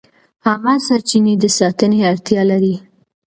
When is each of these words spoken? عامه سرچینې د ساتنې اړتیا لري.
عامه 0.45 0.75
سرچینې 0.87 1.33
د 1.41 1.45
ساتنې 1.57 1.99
اړتیا 2.11 2.41
لري. 2.51 2.75